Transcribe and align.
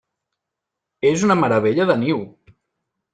És 1.09 1.25
una 1.27 1.37
meravella 1.41 1.87
de 1.91 1.99
niu! 2.05 2.25